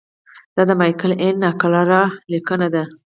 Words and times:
دا 0.55 0.63
د 0.69 0.71
مایکل 0.81 1.11
این 1.23 1.35
ناګلر 1.43 1.89
لیکنه 2.31 2.67
ده. 2.73 2.83